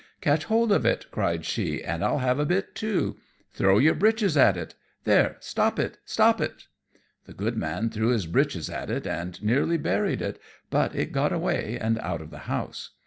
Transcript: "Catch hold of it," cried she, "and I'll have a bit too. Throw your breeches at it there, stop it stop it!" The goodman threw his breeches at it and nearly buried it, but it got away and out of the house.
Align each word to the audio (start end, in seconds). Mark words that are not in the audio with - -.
"Catch 0.19 0.45
hold 0.45 0.71
of 0.71 0.83
it," 0.83 1.05
cried 1.11 1.45
she, 1.45 1.83
"and 1.83 2.03
I'll 2.03 2.17
have 2.17 2.39
a 2.39 2.43
bit 2.45 2.73
too. 2.73 3.17
Throw 3.53 3.77
your 3.77 3.93
breeches 3.93 4.35
at 4.35 4.57
it 4.57 4.73
there, 5.03 5.37
stop 5.41 5.77
it 5.77 5.99
stop 6.05 6.41
it!" 6.41 6.65
The 7.27 7.33
goodman 7.35 7.91
threw 7.91 8.07
his 8.07 8.25
breeches 8.25 8.67
at 8.67 8.89
it 8.89 9.05
and 9.05 9.39
nearly 9.43 9.77
buried 9.77 10.23
it, 10.23 10.41
but 10.71 10.95
it 10.95 11.11
got 11.11 11.31
away 11.31 11.77
and 11.79 11.99
out 11.99 12.19
of 12.21 12.31
the 12.31 12.39
house. 12.49 12.89